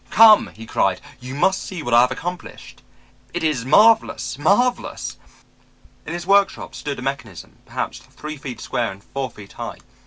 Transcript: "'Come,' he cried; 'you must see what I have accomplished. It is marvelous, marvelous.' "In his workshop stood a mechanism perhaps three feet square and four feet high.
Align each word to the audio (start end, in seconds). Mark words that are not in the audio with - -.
"'Come,' 0.09 0.49
he 0.55 0.65
cried; 0.65 0.99
'you 1.19 1.35
must 1.35 1.61
see 1.63 1.83
what 1.83 1.93
I 1.93 2.01
have 2.01 2.11
accomplished. 2.11 2.81
It 3.35 3.43
is 3.43 3.65
marvelous, 3.65 4.35
marvelous.' 4.39 5.17
"In 6.07 6.13
his 6.13 6.25
workshop 6.25 6.73
stood 6.73 6.97
a 6.97 7.03
mechanism 7.03 7.59
perhaps 7.67 7.99
three 7.99 8.37
feet 8.37 8.59
square 8.59 8.91
and 8.91 9.03
four 9.03 9.29
feet 9.29 9.53
high. 9.53 9.77